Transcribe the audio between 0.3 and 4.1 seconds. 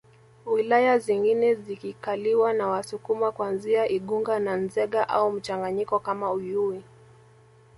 wilaya zingine zikikaliwa na Wasukuma kuanzia